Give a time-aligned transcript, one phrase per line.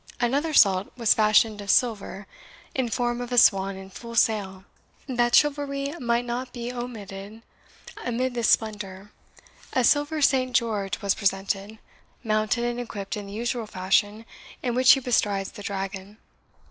[0.19, 2.25] Another salt was fashioned of silver,
[2.73, 4.63] in form of a swan in full sail.
[5.05, 7.43] That chivalry might not be omitted
[8.03, 9.11] amid this splendour,
[9.73, 11.77] a silver Saint George was presented,
[12.23, 14.25] mounted and equipped in the usual fashion
[14.63, 16.17] in which he bestrides the dragon.